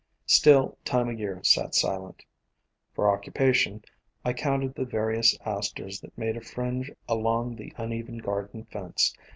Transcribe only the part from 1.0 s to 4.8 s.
o' Year sat silent. For occupation I counted